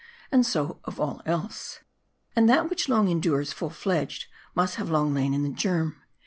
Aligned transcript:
And 0.31 0.43
so 0.47 0.79
of 0.85 0.99
all 0.99 1.21
else. 1.27 1.81
And 2.35 2.49
that 2.49 2.71
which 2.71 2.89
long 2.89 3.07
endures 3.07 3.53
full 3.53 3.69
fledged, 3.69 4.25
must 4.55 4.77
have 4.77 4.89
long 4.89 5.13
lain 5.13 5.35
in 5.35 5.43
the 5.43 5.49
germ. 5.49 6.01